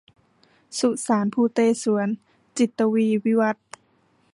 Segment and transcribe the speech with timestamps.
[0.79, 2.07] สุสานภูเตศวร-
[2.57, 3.67] จินตวีร์ วิวัธน์